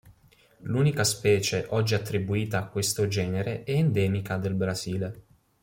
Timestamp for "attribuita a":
1.93-2.65